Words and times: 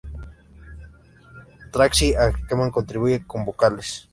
Tracy 1.71 2.15
Ackerman 2.15 2.71
contribuye 2.71 3.23
con 3.27 3.45
vocales. 3.45 4.09